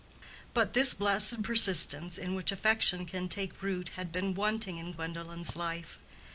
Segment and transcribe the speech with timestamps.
[0.55, 5.55] But this blessed persistence in which affection can take root had been wanting in Gwendolen's
[5.55, 5.99] life.